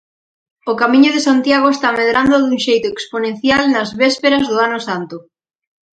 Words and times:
O 0.71 0.73
Camiño 0.81 1.09
de 1.15 1.25
Santiago 1.27 1.67
está 1.71 1.87
medrando 1.99 2.35
dun 2.37 2.55
xeito 2.65 2.87
exponencial 2.89 3.61
nas 3.73 3.89
vésperas 4.01 4.43
do 4.51 4.57
ano 4.67 4.79
santo. 4.87 5.15